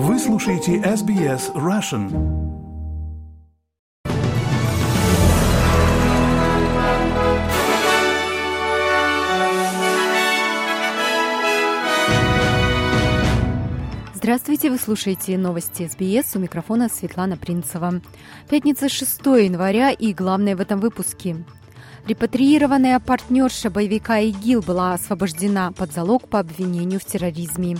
Вы 0.00 0.16
слушаете 0.20 0.76
SBS 0.76 1.52
Russian. 1.54 2.06
Здравствуйте, 14.14 14.70
вы 14.70 14.78
слушаете 14.78 15.36
новости 15.36 15.88
СБС. 15.88 16.36
У 16.36 16.38
микрофона 16.38 16.88
Светлана 16.88 17.36
Принцева. 17.36 18.00
Пятница 18.48 18.88
6 18.88 19.18
января 19.26 19.90
и 19.90 20.12
главное 20.12 20.54
в 20.54 20.60
этом 20.60 20.78
выпуске. 20.78 21.44
Репатриированная 22.06 23.00
партнерша 23.00 23.68
боевика 23.68 24.20
ИГИЛ 24.20 24.62
была 24.62 24.94
освобождена 24.94 25.72
под 25.72 25.92
залог 25.92 26.28
по 26.28 26.38
обвинению 26.38 27.00
в 27.00 27.04
терроризме. 27.04 27.78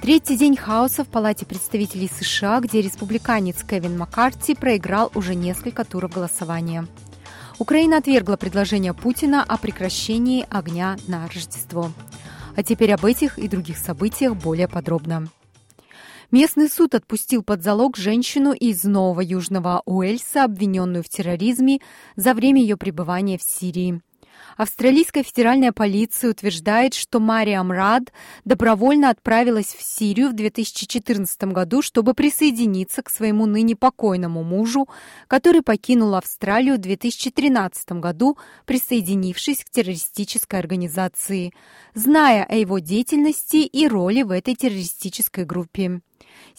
Третий 0.00 0.36
день 0.36 0.56
хаоса 0.56 1.04
в 1.04 1.08
Палате 1.08 1.44
представителей 1.44 2.08
США, 2.08 2.60
где 2.60 2.80
республиканец 2.80 3.64
Кевин 3.64 3.98
Маккарти 3.98 4.54
проиграл 4.54 5.10
уже 5.14 5.34
несколько 5.34 5.84
туров 5.84 6.12
голосования. 6.12 6.86
Украина 7.58 7.98
отвергла 7.98 8.36
предложение 8.36 8.94
Путина 8.94 9.42
о 9.42 9.58
прекращении 9.58 10.46
огня 10.50 10.96
на 11.08 11.26
Рождество. 11.26 11.90
А 12.56 12.62
теперь 12.62 12.92
об 12.92 13.04
этих 13.04 13.38
и 13.38 13.48
других 13.48 13.76
событиях 13.76 14.36
более 14.36 14.68
подробно. 14.68 15.28
Местный 16.30 16.68
суд 16.68 16.94
отпустил 16.94 17.42
под 17.42 17.64
залог 17.64 17.96
женщину 17.96 18.52
из 18.52 18.84
Нового 18.84 19.20
Южного 19.20 19.82
Уэльса, 19.84 20.44
обвиненную 20.44 21.02
в 21.02 21.08
терроризме 21.08 21.80
за 22.16 22.34
время 22.34 22.62
ее 22.62 22.76
пребывания 22.76 23.36
в 23.36 23.42
Сирии. 23.42 24.00
Австралийская 24.58 25.22
федеральная 25.22 25.70
полиция 25.70 26.32
утверждает, 26.32 26.92
что 26.92 27.20
Мариам 27.20 27.70
Рад 27.70 28.12
добровольно 28.44 29.08
отправилась 29.08 29.72
в 29.72 29.80
Сирию 29.80 30.30
в 30.30 30.32
2014 30.32 31.44
году, 31.44 31.80
чтобы 31.80 32.12
присоединиться 32.12 33.04
к 33.04 33.08
своему 33.08 33.46
ныне 33.46 33.76
покойному 33.76 34.42
мужу, 34.42 34.88
который 35.28 35.62
покинул 35.62 36.16
Австралию 36.16 36.74
в 36.74 36.78
2013 36.78 37.92
году, 37.92 38.36
присоединившись 38.66 39.62
к 39.62 39.70
террористической 39.70 40.58
организации, 40.58 41.54
зная 41.94 42.42
о 42.42 42.56
его 42.56 42.80
деятельности 42.80 43.58
и 43.58 43.86
роли 43.86 44.24
в 44.24 44.32
этой 44.32 44.56
террористической 44.56 45.44
группе. 45.44 46.00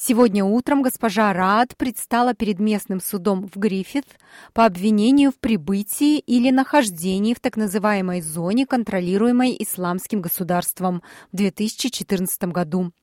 Сегодня 0.02 0.46
утром 0.46 0.82
госпожа 0.82 1.34
Рад 1.34 1.76
предстала 1.76 2.34
перед 2.34 2.58
местным 2.60 3.02
судом 3.02 3.50
в 3.50 3.58
Гриффит 3.58 4.06
по 4.54 4.66
обвинению 4.66 5.30
в 5.30 5.36
прибытии 5.36 6.20
или 6.20 6.52
нахождении 6.52 7.34
в 7.34 7.42
так 7.42 7.58
называемой 7.58 8.22
зоне, 8.22 8.66
контролируемой 8.66 9.58
исламским 9.60 10.22
государством 10.22 11.04
в 11.34 11.36
2014 11.36 12.44
году. 12.46 12.94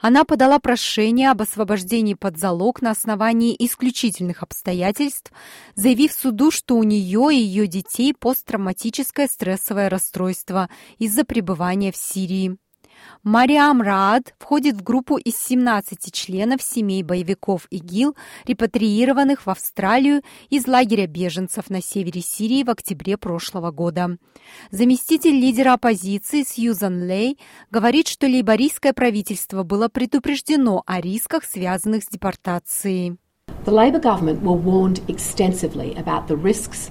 Она 0.00 0.22
подала 0.22 0.60
прошение 0.60 1.32
об 1.32 1.42
освобождении 1.42 2.14
под 2.14 2.38
залог 2.38 2.82
на 2.82 2.92
основании 2.92 3.56
исключительных 3.58 4.44
обстоятельств, 4.44 5.32
заявив 5.74 6.12
суду, 6.12 6.52
что 6.52 6.76
у 6.76 6.84
нее 6.84 7.30
и 7.32 7.42
ее 7.42 7.66
детей 7.66 8.14
посттравматическое 8.14 9.26
стрессовое 9.26 9.88
расстройство 9.88 10.70
из-за 10.98 11.24
пребывания 11.24 11.90
в 11.90 11.96
Сирии. 11.96 12.58
Мариам 13.22 13.82
Раад 13.82 14.34
входит 14.38 14.76
в 14.76 14.82
группу 14.82 15.16
из 15.16 15.36
17 15.36 16.12
членов 16.12 16.62
семей 16.62 17.02
боевиков 17.02 17.66
ИГИЛ, 17.70 18.16
репатриированных 18.46 19.46
в 19.46 19.50
Австралию 19.50 20.22
из 20.50 20.66
лагеря 20.66 21.06
беженцев 21.06 21.70
на 21.70 21.82
севере 21.82 22.20
Сирии 22.20 22.62
в 22.62 22.70
октябре 22.70 23.16
прошлого 23.16 23.70
года. 23.70 24.18
Заместитель 24.70 25.34
лидера 25.34 25.74
оппозиции 25.74 26.42
Сьюзан 26.42 27.04
Лей 27.04 27.38
говорит, 27.70 28.08
что 28.08 28.26
лейбористское 28.26 28.92
правительство 28.92 29.62
было 29.62 29.88
предупреждено 29.88 30.82
о 30.86 31.00
рисках, 31.00 31.44
связанных 31.44 32.04
с 32.04 32.08
депортацией. 32.08 33.18
The 33.64 33.72
Labor 33.72 34.00
government 34.00 34.42
were 34.42 34.56
warned 34.56 35.02
extensively 35.08 35.94
about 35.96 36.26
the 36.28 36.36
risks 36.36 36.90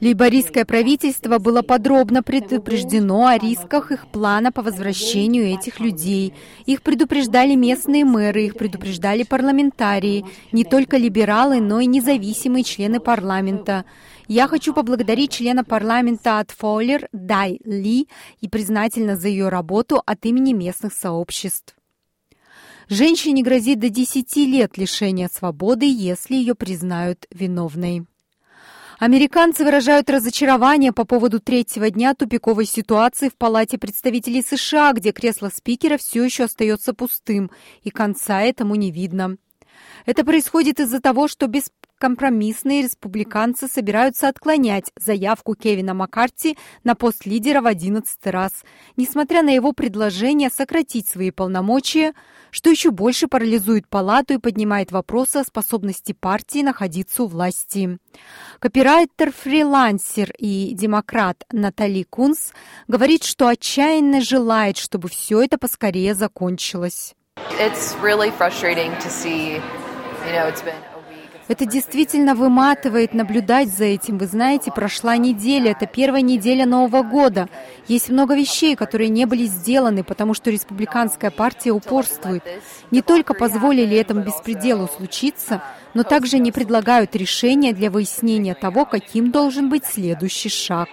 Лейбористское 0.00 0.64
правительство 0.64 1.38
было 1.38 1.62
подробно 1.62 2.22
предупреждено 2.22 3.26
о 3.26 3.36
рисках 3.36 3.90
их 3.90 4.06
плана 4.06 4.52
по 4.52 4.62
возвращению 4.62 5.46
этих 5.46 5.80
людей. 5.80 6.34
Их 6.66 6.82
предупреждали 6.82 7.56
местные 7.56 8.04
мэры, 8.04 8.46
их 8.46 8.56
предупреждали 8.56 9.24
парламентарии, 9.24 10.24
не 10.52 10.64
только 10.64 10.98
либералы, 10.98 11.60
но 11.60 11.80
и 11.80 11.86
независимые 11.86 12.62
члены 12.62 13.00
парламента. 13.00 13.84
Я 14.28 14.46
хочу 14.46 14.72
поблагодарить 14.72 15.32
члена 15.32 15.64
парламента 15.64 16.38
от 16.38 16.52
Фоллер 16.52 17.08
Дай 17.12 17.58
Ли 17.64 18.08
и 18.40 18.48
признательна 18.48 19.16
за 19.16 19.28
ее 19.28 19.48
работу 19.48 20.00
от 20.06 20.24
имени 20.26 20.52
местных 20.52 20.92
сообществ. 20.92 21.74
Женщине 22.88 23.42
грозит 23.42 23.80
до 23.80 23.88
10 23.88 24.36
лет 24.36 24.76
лишения 24.78 25.28
свободы, 25.32 25.86
если 25.86 26.34
ее 26.34 26.54
признают 26.54 27.26
виновной. 27.30 28.06
Американцы 29.04 29.64
выражают 29.64 30.08
разочарование 30.08 30.92
по 30.92 31.04
поводу 31.04 31.40
третьего 31.40 31.90
дня 31.90 32.14
тупиковой 32.14 32.66
ситуации 32.66 33.30
в 33.30 33.34
Палате 33.34 33.76
представителей 33.76 34.42
США, 34.42 34.92
где 34.92 35.10
кресло 35.10 35.50
спикера 35.52 35.96
все 35.98 36.22
еще 36.22 36.44
остается 36.44 36.94
пустым, 36.94 37.50
и 37.82 37.90
конца 37.90 38.42
этому 38.42 38.76
не 38.76 38.92
видно. 38.92 39.38
Это 40.06 40.24
происходит 40.24 40.80
из-за 40.80 41.00
того, 41.00 41.28
что 41.28 41.46
без 41.46 41.70
компромиссные 42.02 42.82
республиканцы 42.82 43.68
собираются 43.68 44.26
отклонять 44.26 44.90
заявку 44.98 45.54
Кевина 45.54 45.94
Маккарти 45.94 46.58
на 46.82 46.96
пост 46.96 47.26
лидера 47.26 47.60
в 47.60 47.66
одиннадцатый 47.66 48.32
раз, 48.32 48.64
несмотря 48.96 49.42
на 49.42 49.50
его 49.50 49.72
предложение 49.72 50.50
сократить 50.50 51.06
свои 51.06 51.30
полномочия, 51.30 52.12
что 52.50 52.70
еще 52.70 52.90
больше 52.90 53.28
парализует 53.28 53.86
палату 53.86 54.34
и 54.34 54.38
поднимает 54.38 54.90
вопросы 54.90 55.36
о 55.36 55.44
способности 55.44 56.12
партии 56.12 56.62
находиться 56.62 57.22
у 57.22 57.28
власти. 57.28 57.98
Копирайтер-фрилансер 58.58 60.32
и 60.38 60.72
демократ 60.74 61.44
Натали 61.52 62.02
Кунс 62.02 62.50
говорит, 62.88 63.22
что 63.22 63.46
отчаянно 63.46 64.22
желает, 64.22 64.76
чтобы 64.76 65.08
все 65.08 65.40
это 65.40 65.56
поскорее 65.56 66.16
закончилось. 66.16 67.14
Это 71.46 71.64
действительно 71.64 72.34
выматывает 72.34 73.14
наблюдать 73.14 73.68
за 73.68 73.84
этим. 73.84 74.18
Вы 74.18 74.26
знаете, 74.26 74.72
прошла 74.72 75.16
неделя, 75.16 75.70
это 75.70 75.86
первая 75.86 76.22
неделя 76.22 76.66
Нового 76.66 77.04
года. 77.04 77.48
Есть 77.86 78.10
много 78.10 78.34
вещей, 78.34 78.74
которые 78.74 79.10
не 79.10 79.26
были 79.26 79.44
сделаны, 79.44 80.02
потому 80.02 80.34
что 80.34 80.50
республиканская 80.50 81.30
партия 81.30 81.70
упорствует. 81.70 82.42
Не 82.90 83.00
только 83.00 83.32
позволили 83.32 83.96
этому 83.96 84.22
беспределу 84.22 84.88
случиться, 84.88 85.62
но 85.94 86.02
также 86.02 86.38
не 86.38 86.50
предлагают 86.50 87.14
решения 87.14 87.72
для 87.72 87.92
выяснения 87.92 88.54
того, 88.54 88.86
каким 88.86 89.30
должен 89.30 89.68
быть 89.68 89.84
следующий 89.84 90.48
шаг. 90.48 90.88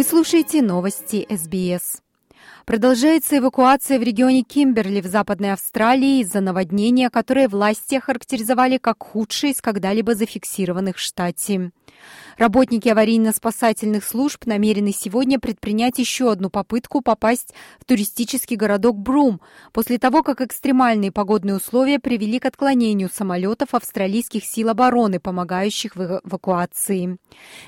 Вы 0.00 0.04
слушаете 0.04 0.62
новости 0.62 1.26
СБС. 1.28 2.00
Продолжается 2.64 3.36
эвакуация 3.36 3.98
в 3.98 4.02
регионе 4.02 4.40
Кимберли 4.42 5.02
в 5.02 5.06
Западной 5.06 5.52
Австралии 5.52 6.20
из-за 6.20 6.40
наводнения, 6.40 7.10
которое 7.10 7.48
власти 7.48 7.96
охарактеризовали 7.96 8.78
как 8.78 9.02
худшее 9.02 9.52
из 9.52 9.60
когда-либо 9.60 10.14
зафиксированных 10.14 10.96
в 10.96 11.00
штате. 11.00 11.72
Работники 12.40 12.88
аварийно-спасательных 12.88 14.02
служб 14.02 14.46
намерены 14.46 14.92
сегодня 14.92 15.38
предпринять 15.38 15.98
еще 15.98 16.32
одну 16.32 16.48
попытку 16.48 17.02
попасть 17.02 17.52
в 17.78 17.84
туристический 17.84 18.56
городок 18.56 18.96
Брум, 18.96 19.42
после 19.74 19.98
того, 19.98 20.22
как 20.22 20.40
экстремальные 20.40 21.12
погодные 21.12 21.56
условия 21.56 21.98
привели 21.98 22.38
к 22.38 22.46
отклонению 22.46 23.10
самолетов 23.12 23.74
австралийских 23.74 24.46
сил 24.46 24.70
обороны, 24.70 25.20
помогающих 25.20 25.96
в 25.96 26.22
эвакуации. 26.24 27.18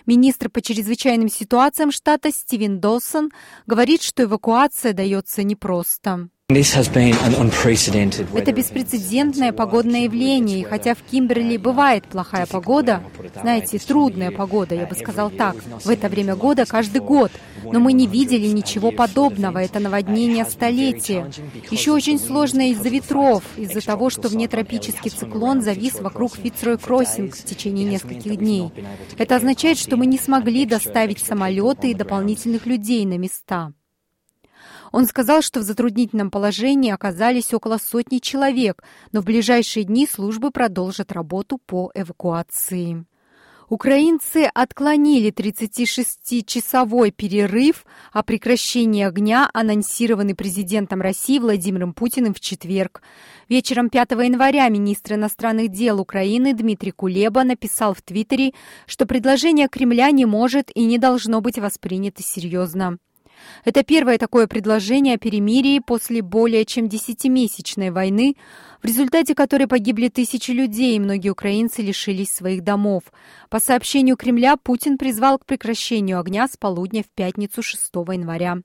Министр 0.06 0.48
по 0.48 0.62
чрезвычайным 0.62 1.28
ситуациям 1.28 1.92
штата 1.92 2.32
Стивен 2.32 2.80
Доссон 2.80 3.30
говорит, 3.66 4.00
что 4.00 4.22
эвакуация 4.22 4.94
дается 4.94 5.42
непросто. 5.42 6.30
Это 8.34 8.52
беспрецедентное 8.52 9.52
погодное 9.52 10.02
явление, 10.02 10.60
и 10.60 10.64
хотя 10.64 10.94
в 10.94 11.02
Кимберли 11.02 11.56
бывает 11.56 12.04
плохая 12.04 12.46
погода, 12.46 13.02
знаете, 13.40 13.78
трудная 13.78 14.30
погода, 14.30 14.74
я 14.74 14.86
бы 14.86 14.94
сказал 14.94 15.30
так, 15.30 15.56
в 15.84 15.88
это 15.88 16.08
время 16.08 16.36
года 16.36 16.66
каждый 16.66 17.00
год, 17.00 17.30
но 17.64 17.80
мы 17.80 17.92
не 17.92 18.06
видели 18.06 18.46
ничего 18.46 18.90
подобного, 18.90 19.58
это 19.58 19.80
наводнение 19.80 20.44
столетия. 20.44 21.30
Еще 21.70 21.92
очень 21.92 22.18
сложно 22.18 22.70
из-за 22.70 22.88
ветров, 22.88 23.42
из-за 23.56 23.80
того, 23.80 24.10
что 24.10 24.28
внетропический 24.28 25.10
циклон 25.10 25.62
завис 25.62 26.00
вокруг 26.00 26.36
Фицрой 26.36 26.78
Кроссинг 26.78 27.34
в 27.36 27.44
течение 27.44 27.84
нескольких 27.84 28.36
дней. 28.36 28.70
Это 29.18 29.36
означает, 29.36 29.78
что 29.78 29.96
мы 29.96 30.06
не 30.06 30.18
смогли 30.18 30.66
доставить 30.66 31.18
самолеты 31.18 31.90
и 31.90 31.94
дополнительных 31.94 32.66
людей 32.66 33.04
на 33.06 33.18
места. 33.18 33.72
Он 34.92 35.06
сказал, 35.06 35.40
что 35.42 35.60
в 35.60 35.62
затруднительном 35.62 36.30
положении 36.30 36.92
оказались 36.92 37.52
около 37.54 37.78
сотни 37.78 38.18
человек, 38.18 38.84
но 39.10 39.22
в 39.22 39.24
ближайшие 39.24 39.84
дни 39.84 40.06
службы 40.06 40.50
продолжат 40.50 41.12
работу 41.12 41.58
по 41.58 41.90
эвакуации. 41.94 43.04
Украинцы 43.70 44.50
отклонили 44.52 45.32
36-часовой 45.32 47.10
перерыв 47.10 47.86
о 48.12 48.22
прекращении 48.22 49.02
огня, 49.02 49.48
анонсированный 49.54 50.34
президентом 50.34 51.00
России 51.00 51.38
Владимиром 51.38 51.94
Путиным 51.94 52.34
в 52.34 52.40
четверг. 52.40 53.00
Вечером 53.48 53.88
5 53.88 54.10
января 54.10 54.68
министр 54.68 55.14
иностранных 55.14 55.70
дел 55.70 56.02
Украины 56.02 56.52
Дмитрий 56.52 56.90
Кулеба 56.90 57.44
написал 57.44 57.94
в 57.94 58.02
Твиттере, 58.02 58.52
что 58.86 59.06
предложение 59.06 59.68
Кремля 59.68 60.10
не 60.10 60.26
может 60.26 60.70
и 60.74 60.84
не 60.84 60.98
должно 60.98 61.40
быть 61.40 61.58
воспринято 61.58 62.22
серьезно. 62.22 62.98
Это 63.64 63.82
первое 63.82 64.18
такое 64.18 64.46
предложение 64.46 65.14
о 65.14 65.18
перемирии 65.18 65.78
после 65.78 66.22
более 66.22 66.64
чем 66.64 66.88
десятимесячной 66.88 67.90
войны, 67.90 68.36
в 68.82 68.86
результате 68.86 69.34
которой 69.34 69.66
погибли 69.66 70.08
тысячи 70.08 70.50
людей, 70.50 70.96
и 70.96 71.00
многие 71.00 71.30
украинцы 71.30 71.82
лишились 71.82 72.32
своих 72.32 72.64
домов. 72.64 73.04
По 73.50 73.60
сообщению 73.60 74.16
Кремля, 74.16 74.56
Путин 74.56 74.98
призвал 74.98 75.38
к 75.38 75.46
прекращению 75.46 76.18
огня 76.18 76.48
с 76.48 76.56
полудня 76.56 77.02
в 77.02 77.10
пятницу 77.14 77.62
6 77.62 77.92
января. 77.94 78.58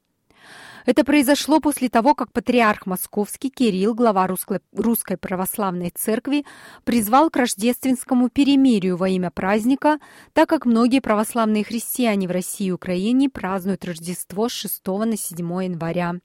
Это 0.87 1.03
произошло 1.03 1.59
после 1.59 1.89
того, 1.89 2.15
как 2.15 2.31
патриарх 2.31 2.85
Московский 2.85 3.49
Кирилл, 3.49 3.93
глава 3.93 4.25
Русской, 4.25 4.61
Русской 4.71 5.17
Православной 5.17 5.91
Церкви, 5.93 6.45
призвал 6.85 7.29
к 7.29 7.35
рождественскому 7.35 8.29
перемирию 8.29 8.95
во 8.95 9.09
имя 9.09 9.29
праздника, 9.29 9.99
так 10.31 10.47
как 10.47 10.65
многие 10.65 11.01
православные 11.01 11.65
христиане 11.65 12.29
в 12.29 12.31
России 12.31 12.67
и 12.67 12.71
Украине 12.71 13.29
празднуют 13.29 13.83
Рождество 13.83 14.47
с 14.47 14.53
6 14.53 14.87
на 14.87 15.17
7 15.17 15.63
января. 15.65 16.15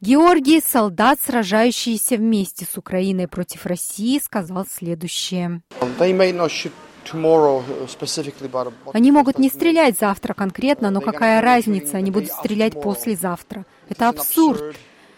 Георгий, 0.00 0.62
солдат, 0.62 1.18
сражающийся 1.20 2.16
вместе 2.16 2.64
с 2.64 2.78
Украиной 2.78 3.28
против 3.28 3.66
России, 3.66 4.18
сказал 4.18 4.64
следующее. 4.66 5.60
Они 8.94 9.12
могут 9.12 9.38
не 9.38 9.48
стрелять 9.50 9.98
завтра 9.98 10.32
конкретно, 10.32 10.90
но 10.90 11.02
какая 11.02 11.42
разница, 11.42 11.98
они 11.98 12.10
будут 12.10 12.30
стрелять 12.30 12.80
послезавтра. 12.80 13.66
Это 13.88 14.08
абсурд. 14.08 14.76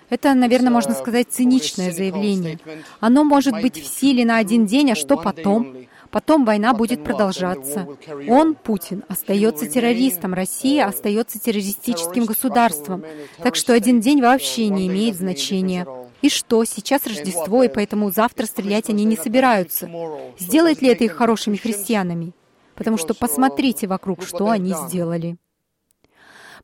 Это, 0.09 0.35
наверное, 0.35 0.71
можно 0.71 0.95
сказать, 0.95 1.29
циничное 1.31 1.93
заявление. 1.93 2.59
Оно 3.01 3.25
может 3.25 3.55
быть 3.61 3.77
в 3.77 3.87
силе 3.87 4.25
на 4.25 4.37
один 4.37 4.67
день, 4.67 4.93
а 4.93 4.95
что 4.95 5.17
потом? 5.17 5.77
Потом 6.11 6.45
война 6.45 6.73
будет 6.73 7.03
продолжаться. 7.03 7.89
Он, 8.29 8.55
Путин, 8.55 9.05
остается 9.09 9.67
террористом, 9.67 10.35
Россия 10.35 10.87
остается 10.87 11.41
террористическим 11.41 12.25
государством. 12.25 13.05
Так 13.39 13.57
что 13.57 13.75
один 13.75 14.01
день 14.01 14.23
вообще 14.23 14.69
не 14.69 14.87
имеет 14.87 15.17
значения. 15.17 15.87
И 16.23 16.29
что, 16.29 16.65
сейчас 16.65 17.07
Рождество, 17.07 17.65
и 17.65 17.69
поэтому 17.69 18.11
завтра 18.11 18.47
стрелять 18.47 18.89
они 18.89 19.05
не 19.05 19.17
собираются. 19.17 19.91
Сделает 20.39 20.81
ли 20.81 20.89
это 20.89 21.05
их 21.05 21.13
хорошими 21.13 21.57
христианами? 21.57 22.33
Потому 22.75 22.97
что 22.97 23.15
посмотрите 23.15 23.87
вокруг, 23.87 24.23
что 24.23 24.49
они 24.49 24.73
сделали. 24.87 25.37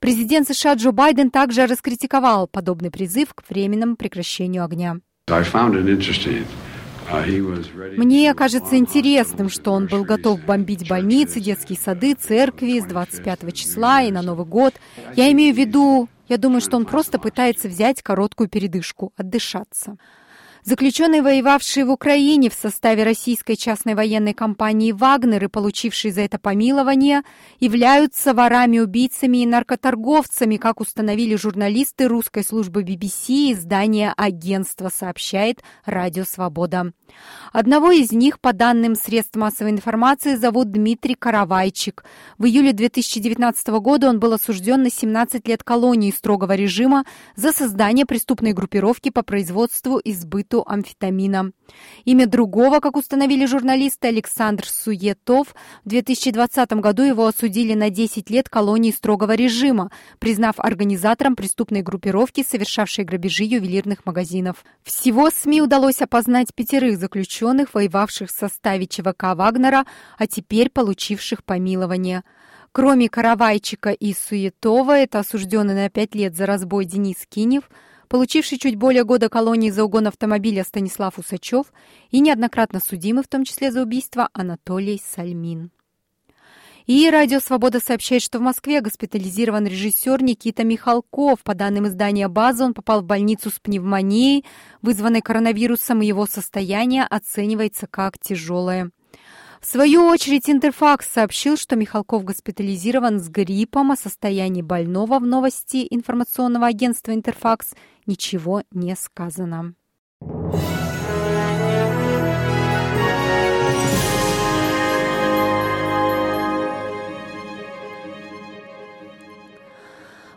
Президент 0.03 0.49
США 0.49 0.75
Джо 0.75 0.91
Байден 0.91 1.31
также 1.31 1.65
раскритиковал 1.65 2.49
подобный 2.49 2.91
призыв 2.91 3.33
к 3.35 3.49
временному 3.49 3.95
прекращению 3.95 4.65
огня. 4.65 4.97
Мне 7.97 8.35
кажется 8.35 8.77
интересным, 8.79 9.49
что 9.49 9.71
он 9.71 9.87
был 9.87 10.03
готов 10.03 10.45
бомбить 10.45 10.89
больницы, 10.89 11.39
детские 11.39 11.79
сады, 11.79 12.15
церкви 12.15 12.81
с 12.81 12.85
25 12.85 13.55
числа 13.55 14.03
и 14.03 14.11
на 14.11 14.23
Новый 14.23 14.45
год. 14.45 14.75
Я 15.15 15.31
имею 15.31 15.55
в 15.55 15.59
виду, 15.59 16.09
я 16.29 16.37
думаю, 16.37 16.61
что 16.63 16.79
он 16.79 16.85
просто 16.85 17.21
пытается 17.21 17.69
взять 17.69 18.03
короткую 18.03 18.49
передышку, 18.49 19.13
отдышаться. 19.17 19.99
Заключенные, 20.65 21.23
воевавшие 21.23 21.85
в 21.85 21.91
Украине 21.91 22.49
в 22.49 22.55
составе 22.55 23.03
российской 23.03 23.57
частной 23.57 23.97
военной 23.97 24.33
компании 24.33 24.93
«Вагнер» 24.93 25.43
и 25.43 25.49
получившие 25.49 26.13
за 26.13 26.21
это 26.21 26.39
помилование, 26.39 27.23
являются 27.59 28.33
ворами-убийцами 28.33 29.39
и 29.39 29.47
наркоторговцами, 29.47 30.59
как 30.59 30.81
установили 30.81 31.35
журналисты 31.35 32.07
русской 32.07 32.45
службы 32.45 32.85
BBC 32.85 33.33
и 33.33 33.53
издания 33.55 34.15
агентства, 34.17 34.89
сообщает 34.89 35.65
Радио 35.85 36.23
Свобода. 36.23 36.93
Одного 37.53 37.91
из 37.91 38.13
них, 38.13 38.39
по 38.39 38.53
данным 38.53 38.95
средств 38.95 39.35
массовой 39.35 39.73
информации, 39.73 40.37
зовут 40.37 40.71
Дмитрий 40.71 41.17
Каравайчик. 41.17 42.05
В 42.39 42.47
июле 42.47 42.73
2019 42.73 43.67
года 43.81 44.09
он 44.09 44.21
был 44.21 44.33
осужден 44.33 44.85
на 44.85 44.91
17 44.91 45.47
лет 45.49 45.65
колонии 45.65 46.13
строгого 46.13 46.55
режима 46.55 47.05
за 47.35 47.51
создание 47.51 48.07
преступной 48.07 48.53
группировки 48.53 49.11
по 49.11 49.25
производству 49.25 49.99
и 49.99 50.13
сбыту 50.53 50.65
амфетамина. 50.67 51.53
Имя 52.05 52.27
другого, 52.27 52.81
как 52.81 52.97
установили 52.97 53.47
журналисты, 53.47 54.09
Александр 54.09 54.67
Суетов. 54.67 55.55
В 55.85 55.89
2020 55.89 56.73
году 56.75 57.03
его 57.03 57.27
осудили 57.27 57.75
на 57.75 57.91
10 57.91 58.31
лет 58.31 58.49
колонии 58.49 58.91
строгого 58.91 59.35
режима, 59.35 59.91
признав 60.19 60.55
организатором 60.59 61.37
преступной 61.37 61.83
группировки, 61.83 62.45
совершавшей 62.45 63.05
грабежи 63.05 63.45
ювелирных 63.45 64.05
магазинов. 64.05 64.65
Всего 64.83 65.31
СМИ 65.31 65.63
удалось 65.63 66.03
опознать 66.03 66.55
пятерых 66.55 66.99
заключенных, 66.99 67.75
воевавших 67.75 68.29
в 68.29 68.39
составе 68.39 68.87
ЧВК 68.87 69.35
Вагнера, 69.35 69.85
а 70.19 70.27
теперь 70.27 70.71
получивших 70.71 71.45
помилование. 71.45 72.23
Кроме 72.73 73.09
Каравайчика 73.09 73.91
и 73.91 74.15
Суетова, 74.15 74.99
это 74.99 75.19
осужденный 75.19 75.75
на 75.75 75.91
пять 75.91 76.15
лет 76.15 76.35
за 76.35 76.47
разбой 76.47 76.87
Денис 76.87 77.19
Кинев, 77.29 77.69
получивший 78.13 78.59
чуть 78.59 78.77
более 78.77 79.05
года 79.05 79.31
колонии 79.31 79.71
за 79.71 79.85
угон 79.85 80.07
автомобиля 80.07 80.65
Станислав 80.65 81.19
Усачев 81.19 81.73
и 82.11 82.21
неоднократно 82.21 82.79
судимый, 82.79 83.25
в 83.25 83.27
том 83.27 83.43
числе 83.47 83.73
за 83.73 83.81
убийство, 83.81 84.29
Анатолий 84.35 85.01
Сальмин. 85.03 85.71
И 86.85 87.09
«Радио 87.09 87.41
Свобода» 87.41 87.81
сообщает, 87.81 88.21
что 88.21 88.39
в 88.39 88.43
Москве 88.43 88.83
госпитализирован 88.83 89.67
режиссер 89.67 90.23
Никита 90.23 90.63
Михалков. 90.63 91.43
По 91.43 91.55
данным 91.55 91.87
издания 91.87 92.29
«База», 92.29 92.67
он 92.67 92.75
попал 92.75 93.01
в 93.01 93.07
больницу 93.07 93.49
с 93.49 93.59
пневмонией, 93.59 94.45
вызванной 94.83 95.23
коронавирусом, 95.23 96.03
и 96.03 96.07
его 96.07 96.27
состояние 96.27 97.05
оценивается 97.05 97.87
как 97.87 98.19
тяжелое. 98.19 98.91
В 99.63 99.67
свою 99.67 100.07
очередь 100.09 100.51
Интерфакс 100.51 101.07
сообщил, 101.09 101.57
что 101.57 101.77
Михалков 101.77 102.25
госпитализирован 102.25 103.21
с 103.21 103.29
гриппом, 103.29 103.93
о 103.93 103.97
состоянии 103.97 104.61
больного 104.61 105.21
в 105.21 105.23
новости 105.23 105.87
информационного 105.89 106.67
агентства 106.67 107.15
Интерфакс 107.15 107.77
ничего 108.05 108.65
не 108.73 108.97
сказано. 108.97 109.77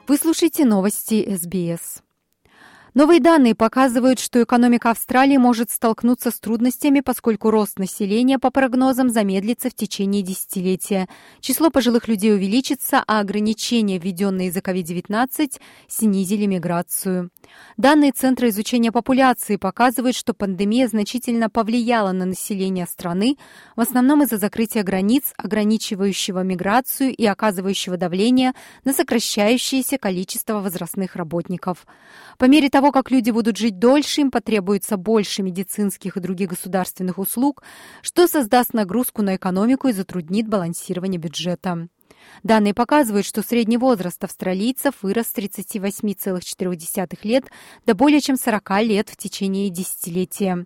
Вы 0.08 0.18
слушаете 0.18 0.66
новости 0.66 1.36
СБС. 1.36 2.05
Новые 2.96 3.20
данные 3.20 3.56
показывают, 3.56 4.22
что 4.22 4.42
экономика 4.42 4.92
Австралии 4.92 5.36
может 5.36 5.70
столкнуться 5.70 6.32
с 6.32 6.40
трудностями, 6.40 7.02
поскольку 7.02 7.52
рост 7.52 7.78
населения, 7.78 8.40
по 8.40 8.52
прогнозам, 8.52 9.10
замедлится 9.10 9.70
в 9.70 9.74
течение 9.74 10.22
десятилетия. 10.22 11.10
Число 11.42 11.70
пожилых 11.70 12.08
людей 12.08 12.34
увеличится, 12.34 13.04
а 13.06 13.20
ограничения, 13.20 14.00
введенные 14.00 14.48
из-за 14.48 14.62
COVID-19, 14.62 15.60
снизили 15.90 16.46
миграцию. 16.46 17.32
Данные 17.76 18.14
Центра 18.14 18.48
изучения 18.48 18.94
популяции 18.94 19.58
показывают, 19.58 20.16
что 20.16 20.34
пандемия 20.34 20.88
значительно 20.88 21.50
повлияла 21.50 22.14
на 22.14 22.24
население 22.24 22.88
страны, 22.88 23.36
в 23.76 23.82
основном 23.82 24.24
из-за 24.24 24.38
закрытия 24.38 24.84
границ, 24.84 25.34
ограничивающего 25.36 26.44
миграцию 26.44 27.14
и 27.14 27.26
оказывающего 27.26 27.98
давление 27.98 28.54
на 28.86 28.94
сокращающееся 28.94 29.98
количество 29.98 30.62
возрастных 30.62 31.18
работников. 31.18 31.86
По 32.38 32.46
мере 32.46 32.70
того, 32.70 32.85
как 32.92 33.12
люди 33.12 33.32
будут 33.32 33.58
жить 33.58 33.80
дольше, 33.80 34.22
им 34.22 34.32
потребуется 34.32 34.98
больше 34.98 35.44
медицинских 35.44 36.18
и 36.18 36.20
других 36.20 36.50
государственных 36.50 37.18
услуг, 37.18 37.64
что 38.02 38.28
создаст 38.28 38.74
нагрузку 38.74 39.22
на 39.22 39.36
экономику 39.36 39.88
и 39.88 39.94
затруднит 39.94 40.48
балансирование 40.48 41.20
бюджета. 41.20 41.88
Данные 42.44 42.74
показывают, 42.74 43.26
что 43.26 43.42
средний 43.42 43.78
возраст 43.78 44.24
австралийцев 44.24 44.96
вырос 45.02 45.28
с 45.28 45.36
38,4 45.36 47.18
лет 47.24 47.46
до 47.86 47.96
более 47.96 48.22
чем 48.22 48.36
40 48.36 48.82
лет 48.82 49.10
в 49.10 49.18
течение 49.18 49.70
десятилетия. 49.70 50.66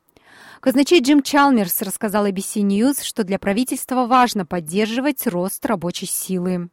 Казначей 0.61 1.01
Джим 1.01 1.21
Чалмерс 1.21 1.81
рассказал 1.81 2.27
ABC 2.27 2.61
News, 2.61 3.01
что 3.03 3.23
для 3.23 3.39
правительства 3.39 4.05
важно 4.05 4.45
поддерживать 4.45 5.25
рост 5.25 5.65
рабочей 5.65 6.05
силы. 6.05 6.67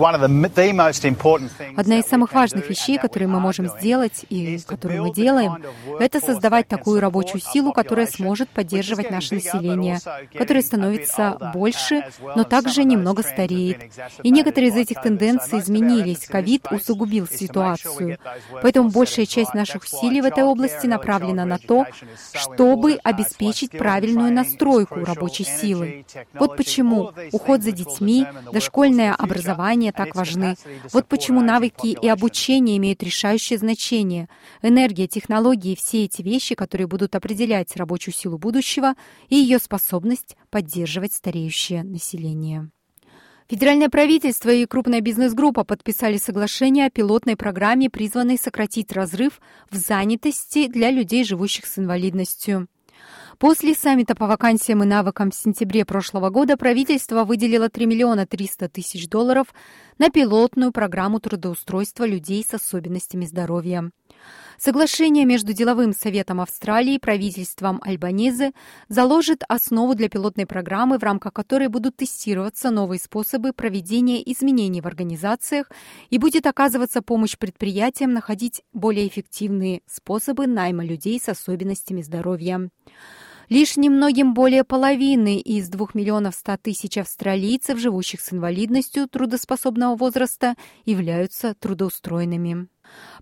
Одна 1.76 1.98
из 1.98 2.06
самых 2.06 2.32
важных 2.32 2.68
вещей, 2.68 2.98
которые 2.98 3.28
мы 3.28 3.38
можем 3.38 3.68
сделать 3.68 4.24
и 4.28 4.58
которую 4.66 5.04
мы 5.04 5.14
делаем, 5.14 5.62
это 6.00 6.20
создавать 6.20 6.66
такую 6.66 7.00
рабочую 7.00 7.40
силу, 7.40 7.72
которая 7.72 8.06
сможет 8.06 8.48
поддерживать 8.48 9.10
наше 9.10 9.34
население, 9.34 10.00
которое 10.34 10.62
становится 10.62 11.52
больше, 11.54 12.06
но 12.34 12.42
также 12.42 12.82
немного 12.82 13.22
стареет. 13.22 13.92
И 14.24 14.30
некоторые 14.30 14.70
из 14.70 14.76
этих 14.76 15.00
тенденций 15.00 15.60
изменились. 15.60 16.26
Ковид 16.26 16.66
усугубил 16.72 17.28
ситуацию. 17.28 18.18
Поэтому 18.62 18.90
большая 18.90 19.26
часть 19.26 19.54
наших 19.54 19.84
усилий 19.84 20.20
в 20.20 20.24
этой 20.24 20.42
области 20.42 20.86
направлена 20.86 21.44
на 21.44 21.58
то, 21.58 21.86
чтобы 22.32 22.98
обеспечить 23.04 23.55
обеспечить 23.56 23.78
правильную 23.78 24.32
настройку 24.32 25.04
рабочей 25.04 25.44
силы. 25.44 26.04
Вот 26.34 26.56
почему 26.56 27.12
уход 27.32 27.62
за 27.62 27.72
детьми, 27.72 28.26
дошкольное 28.52 29.14
образование 29.14 29.92
так 29.92 30.14
важны. 30.14 30.56
Вот 30.92 31.06
почему 31.06 31.40
навыки 31.40 31.96
и 32.00 32.08
обучение 32.08 32.76
имеют 32.76 33.02
решающее 33.02 33.58
значение. 33.58 34.28
Энергия, 34.62 35.06
технологии 35.06 35.74
все 35.74 36.04
эти 36.04 36.22
вещи, 36.22 36.54
которые 36.54 36.86
будут 36.86 37.14
определять 37.14 37.76
рабочую 37.76 38.14
силу 38.14 38.38
будущего 38.38 38.94
и 39.28 39.36
ее 39.36 39.58
способность 39.58 40.36
поддерживать 40.50 41.12
стареющее 41.12 41.82
население. 41.82 42.70
Федеральное 43.48 43.88
правительство 43.88 44.50
и 44.50 44.66
крупная 44.66 45.00
бизнес-группа 45.00 45.62
подписали 45.62 46.16
соглашение 46.16 46.86
о 46.86 46.90
пилотной 46.90 47.36
программе, 47.36 47.88
призванной 47.88 48.38
сократить 48.38 48.90
разрыв 48.90 49.40
в 49.70 49.76
занятости 49.76 50.66
для 50.66 50.90
людей, 50.90 51.22
живущих 51.22 51.66
с 51.66 51.78
инвалидностью. 51.78 52.66
После 53.38 53.74
саммита 53.74 54.14
по 54.14 54.26
вакансиям 54.26 54.82
и 54.82 54.86
навыкам 54.86 55.30
в 55.30 55.34
сентябре 55.34 55.84
прошлого 55.84 56.30
года 56.30 56.56
правительство 56.56 57.24
выделило 57.24 57.68
3 57.68 57.84
миллиона 57.84 58.26
300 58.26 58.70
тысяч 58.70 59.10
долларов 59.10 59.48
на 59.98 60.08
пилотную 60.08 60.72
программу 60.72 61.20
трудоустройства 61.20 62.06
людей 62.06 62.42
с 62.42 62.54
особенностями 62.54 63.26
здоровья. 63.26 63.90
Соглашение 64.58 65.26
между 65.26 65.52
Деловым 65.52 65.92
советом 65.92 66.40
Австралии 66.40 66.94
и 66.94 66.98
правительством 66.98 67.78
Альбанезы 67.84 68.52
заложит 68.88 69.42
основу 69.48 69.94
для 69.94 70.08
пилотной 70.08 70.46
программы, 70.46 70.96
в 70.96 71.02
рамках 71.02 71.34
которой 71.34 71.68
будут 71.68 71.96
тестироваться 71.96 72.70
новые 72.70 72.98
способы 72.98 73.52
проведения 73.52 74.22
изменений 74.32 74.80
в 74.80 74.86
организациях 74.86 75.70
и 76.08 76.16
будет 76.16 76.46
оказываться 76.46 77.02
помощь 77.02 77.36
предприятиям 77.36 78.14
находить 78.14 78.62
более 78.72 79.06
эффективные 79.06 79.82
способы 79.86 80.46
найма 80.46 80.86
людей 80.86 81.20
с 81.20 81.28
особенностями 81.28 82.00
здоровья. 82.00 82.70
Лишь 83.48 83.76
немногим 83.76 84.34
более 84.34 84.64
половины 84.64 85.38
из 85.38 85.68
2 85.68 85.88
миллионов 85.94 86.34
100 86.34 86.56
тысяч 86.58 86.98
австралийцев, 86.98 87.78
живущих 87.78 88.20
с 88.20 88.32
инвалидностью 88.32 89.08
трудоспособного 89.08 89.94
возраста, 89.94 90.56
являются 90.84 91.54
трудоустроенными. 91.54 92.66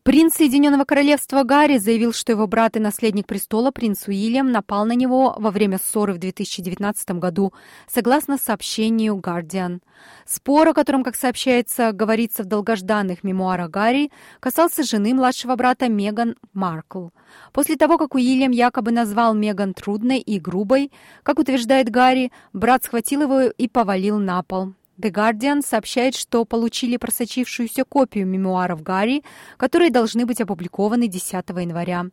Принц 0.04 0.34
Соединенного 0.34 0.84
Королевства 0.84 1.44
Гарри 1.44 1.78
заявил, 1.78 2.12
что 2.12 2.32
его 2.32 2.46
брат 2.46 2.76
и 2.76 2.78
наследник 2.78 3.26
престола, 3.26 3.70
принц 3.70 4.06
Уильям, 4.06 4.52
напал 4.52 4.84
на 4.84 4.92
него 4.92 5.34
во 5.38 5.50
время 5.50 5.78
ссоры 5.78 6.12
в 6.12 6.18
2019 6.18 7.12
году, 7.12 7.54
согласно 7.88 8.36
сообщению 8.36 9.16
«Гардиан». 9.16 9.80
Спор, 10.26 10.68
о 10.68 10.74
котором, 10.74 11.04
как 11.04 11.16
сообщается, 11.16 11.92
говорится 11.92 12.42
в 12.42 12.46
долгожданных 12.46 13.24
мемуарах 13.24 13.70
Гарри, 13.70 14.10
касался 14.40 14.82
жены 14.82 15.14
младшего 15.14 15.56
брата 15.56 15.88
Меган 15.88 16.36
Маркл. 16.52 17.08
После 17.52 17.76
того, 17.76 17.96
как 17.96 18.14
Уильям 18.14 18.50
якобы 18.50 18.90
назвал 18.90 19.32
Меган 19.32 19.72
трудной 19.72 20.18
и 20.18 20.38
грубой, 20.38 20.92
как 21.22 21.38
утверждает 21.38 21.88
Гарри, 21.88 22.30
брат 22.52 22.84
схватил 22.84 23.22
его 23.22 23.40
и 23.42 23.68
повалил 23.68 24.18
на 24.18 24.42
пол. 24.42 24.74
The 24.98 25.10
Guardian 25.10 25.62
сообщает, 25.62 26.14
что 26.14 26.44
получили 26.44 26.96
просочившуюся 26.96 27.84
копию 27.84 28.26
мемуаров 28.26 28.82
Гарри, 28.82 29.24
которые 29.56 29.90
должны 29.90 30.24
быть 30.24 30.40
опубликованы 30.40 31.08
10 31.08 31.32
января. 31.32 32.06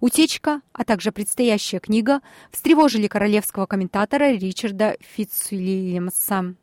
Утечка, 0.00 0.60
а 0.72 0.84
также 0.84 1.12
предстоящая 1.12 1.80
книга 1.80 2.20
встревожили 2.50 3.06
королевского 3.06 3.66
комментатора 3.66 4.32
Ричарда 4.32 4.96
Фитцуильямса. 5.00 6.54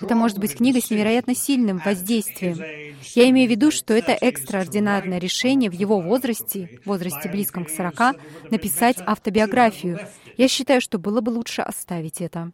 Это 0.00 0.14
может 0.14 0.38
быть 0.38 0.56
книга 0.56 0.80
с 0.80 0.90
невероятно 0.90 1.34
сильным 1.34 1.82
воздействием. 1.84 2.56
Я 3.14 3.28
имею 3.28 3.46
в 3.46 3.50
виду, 3.50 3.70
что 3.70 3.92
это 3.92 4.12
экстраординарное 4.12 5.18
решение 5.18 5.70
в 5.70 5.74
его 5.74 6.00
возрасте, 6.00 6.80
возрасте 6.86 7.28
близком 7.28 7.66
к 7.66 7.70
40, 7.70 8.16
написать 8.50 8.96
автобиографию. 9.04 10.00
Я 10.38 10.48
считаю, 10.48 10.80
что 10.80 10.98
было 10.98 11.20
бы 11.20 11.30
лучше 11.30 11.60
оставить 11.62 12.20
это. 12.22 12.52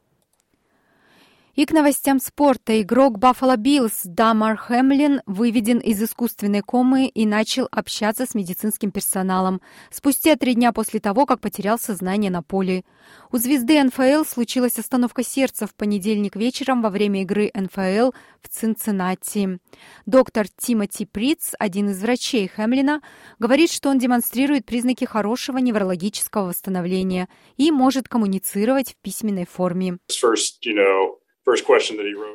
И 1.54 1.66
к 1.66 1.70
новостям 1.70 2.18
спорта. 2.18 2.82
Игрок 2.82 3.18
Баффало 3.18 3.56
Биллс 3.56 4.00
Дамар 4.02 4.56
Хэмлин 4.56 5.22
выведен 5.26 5.78
из 5.78 6.02
искусственной 6.02 6.62
комы 6.62 7.06
и 7.06 7.26
начал 7.26 7.68
общаться 7.70 8.26
с 8.26 8.34
медицинским 8.34 8.90
персоналом 8.90 9.60
спустя 9.92 10.34
три 10.34 10.54
дня 10.54 10.72
после 10.72 10.98
того, 10.98 11.26
как 11.26 11.40
потерял 11.40 11.78
сознание 11.78 12.32
на 12.32 12.42
поле. 12.42 12.84
У 13.30 13.36
звезды 13.36 13.80
НФЛ 13.80 14.24
случилась 14.24 14.80
остановка 14.80 15.22
сердца 15.22 15.68
в 15.68 15.76
понедельник 15.76 16.34
вечером 16.34 16.82
во 16.82 16.90
время 16.90 17.22
игры 17.22 17.52
НФЛ 17.54 18.10
в 18.42 18.48
Цинциннати. 18.48 19.60
Доктор 20.06 20.48
Тимоти 20.48 21.06
Приц, 21.06 21.52
один 21.60 21.90
из 21.90 22.02
врачей 22.02 22.48
Хэмлина, 22.48 23.00
говорит, 23.38 23.70
что 23.70 23.90
он 23.90 23.98
демонстрирует 24.00 24.66
признаки 24.66 25.04
хорошего 25.04 25.58
неврологического 25.58 26.48
восстановления 26.48 27.28
и 27.56 27.70
может 27.70 28.08
коммуницировать 28.08 28.94
в 28.94 28.96
письменной 28.96 29.46
форме. 29.46 29.98
First, 30.10 30.64
you 30.66 30.74
know, 30.74 31.23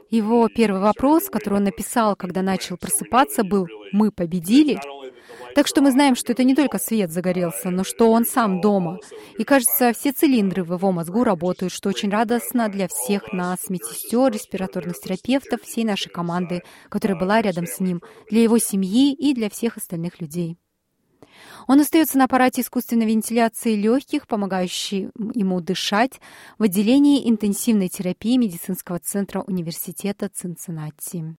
его 0.10 0.48
первый 0.50 0.82
вопрос, 0.82 1.30
который 1.30 1.56
он 1.56 1.63
написал, 1.63 2.16
когда 2.16 2.42
начал 2.42 2.78
просыпаться, 2.78 3.44
был 3.44 3.68
«Мы 3.92 4.12
победили?». 4.12 4.80
Так 5.56 5.68
что 5.68 5.82
мы 5.82 5.92
знаем, 5.92 6.16
что 6.16 6.32
это 6.32 6.44
не 6.44 6.56
только 6.56 6.78
свет 6.78 7.12
загорелся, 7.12 7.70
но 7.70 7.84
что 7.84 8.12
он 8.12 8.25
сам 8.25 8.62
дома. 8.62 9.00
И 9.38 9.44
кажется, 9.44 9.94
все 9.94 10.12
цилиндры 10.12 10.63
в 10.63 10.74
его 10.74 10.92
мозгу 10.92 11.24
работают, 11.24 11.74
что 11.74 11.89
очень 11.89 12.10
радостно 12.10 12.70
для 12.70 12.88
всех 12.88 13.34
нас, 13.34 13.70
медсестер, 13.70 14.32
респираторных 14.32 15.00
терапевтов, 15.00 15.62
всей 15.63 15.86
нашей 15.86 16.10
команды, 16.10 16.62
которая 16.89 17.18
была 17.18 17.42
рядом 17.42 17.66
с 17.66 17.80
ним, 17.80 18.01
для 18.30 18.44
его 18.44 18.58
семьи 18.58 19.13
и 19.13 19.34
для 19.34 19.50
всех 19.50 19.78
остальных 19.78 20.22
людей. 20.22 20.58
Он 21.68 21.80
остается 21.80 22.18
на 22.18 22.26
аппарате 22.26 22.62
искусственной 22.62 23.06
вентиляции 23.06 23.76
легких, 23.76 24.28
помогающей 24.28 25.10
ему 25.34 25.62
дышать, 25.62 26.20
в 26.58 26.64
отделении 26.64 27.30
интенсивной 27.30 27.90
терапии 27.90 28.38
медицинского 28.38 29.00
центра 29.00 29.42
университета 29.42 30.30
Цинциннати. 30.30 31.36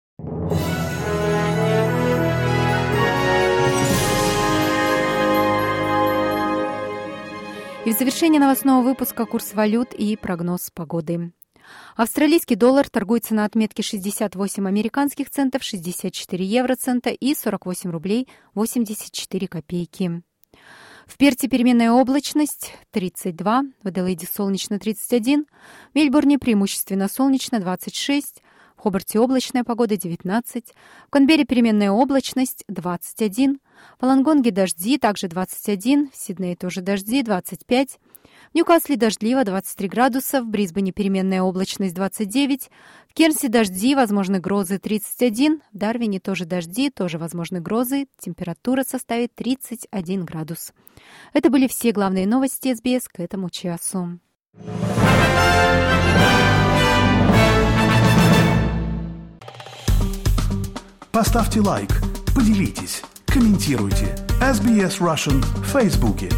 И 7.86 7.94
в 7.94 7.98
завершение 7.98 8.40
новостного 8.40 8.84
выпуска 8.84 9.26
курс 9.26 9.54
валют 9.54 9.94
и 9.94 10.16
прогноз 10.16 10.70
погоды. 10.70 11.32
Австралийский 11.96 12.56
доллар 12.56 12.90
торгуется 12.90 13.34
на 13.34 13.46
отметке 13.46 13.84
68 13.84 14.68
американских 14.68 15.30
центов, 15.30 15.64
64 15.64 16.46
евроцента 16.46 17.10
и 17.10 17.36
48 17.36 17.90
рублей 17.92 18.28
84 18.56 19.48
копейки. 19.48 20.22
В 21.10 21.18
Перте 21.18 21.48
переменная 21.48 21.92
облачность 21.92 22.74
32, 22.92 23.64
в 23.82 23.88
Аделаиде 23.88 24.28
солнечно 24.32 24.78
31, 24.78 25.48
в 25.92 25.96
Мельбурне 25.96 26.38
преимущественно 26.38 27.08
солнечно 27.08 27.60
26, 27.60 28.44
в 28.78 28.82
Хобарте 28.82 29.20
облачная 29.20 29.64
погода 29.64 29.98
19, 29.98 30.74
в 31.08 31.10
Канберре 31.10 31.46
переменная 31.46 31.90
облачность 31.90 32.64
21, 32.68 33.60
в 34.00 34.06
Лангонге 34.06 34.52
дожди 34.52 35.00
также 35.00 35.28
21, 35.28 36.12
в 36.12 36.16
Сиднее 36.16 36.56
тоже 36.56 36.82
дожди 36.82 37.24
25, 37.24 38.00
Ньюкасле 38.54 38.96
дождливо 38.98 39.44
23 39.44 39.88
градуса, 39.88 40.42
в 40.42 40.48
Брисбене 40.48 40.92
переменная 40.92 41.42
облачность 41.42 41.94
29, 41.94 42.70
в 43.08 43.14
Кернсе 43.14 43.48
дожди, 43.48 43.94
возможны 43.94 44.40
грозы 44.40 44.80
31, 44.80 45.62
в 45.72 45.78
Дарвине 45.78 46.20
тоже 46.20 46.46
дожди, 46.46 46.90
тоже 46.90 47.20
возможны 47.20 47.60
грозы, 47.62 48.08
температура 48.18 48.84
составит 48.84 49.36
31 49.36 50.26
градус. 50.26 50.74
Это 51.34 51.50
были 51.50 51.68
все 51.68 51.92
главные 51.92 52.26
новости 52.26 52.74
СБС 52.74 53.08
к 53.08 53.20
этому 53.20 53.50
часу. 53.50 54.20
Поставьте 61.12 61.60
лайк, 61.60 61.90
поделитесь, 62.34 63.02
комментируйте. 63.28 64.16
SBS 64.42 65.00
Russian 65.00 65.42
в 65.62 65.66
Фейсбуке. 65.66 66.30